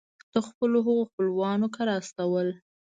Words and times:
د 0.33 0.35
خپلو 0.47 0.77
هغو 0.87 1.03
خپلوانو 1.09 1.67
کره 1.75 1.93
استول. 2.01 2.47